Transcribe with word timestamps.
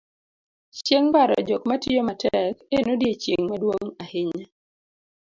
chieng' 0.83 1.11
paro 1.13 1.37
jok 1.47 1.63
matiyo 1.69 2.01
matek, 2.07 2.55
en 2.75 2.85
odiochieng' 2.93 3.47
maduong' 3.49 3.95
ahinya 4.03 4.45